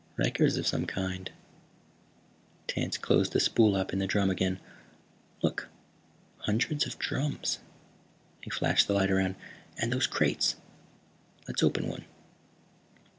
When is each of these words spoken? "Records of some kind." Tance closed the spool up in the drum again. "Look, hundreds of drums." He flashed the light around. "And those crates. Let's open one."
"Records 0.17 0.57
of 0.57 0.65
some 0.65 0.87
kind." 0.87 1.29
Tance 2.65 2.97
closed 2.97 3.33
the 3.33 3.39
spool 3.39 3.75
up 3.75 3.93
in 3.93 3.99
the 3.99 4.07
drum 4.07 4.31
again. 4.31 4.59
"Look, 5.43 5.69
hundreds 6.39 6.87
of 6.87 6.97
drums." 6.97 7.59
He 8.41 8.49
flashed 8.49 8.87
the 8.87 8.95
light 8.95 9.11
around. 9.11 9.35
"And 9.77 9.93
those 9.93 10.07
crates. 10.07 10.55
Let's 11.47 11.61
open 11.61 11.87
one." 11.87 12.05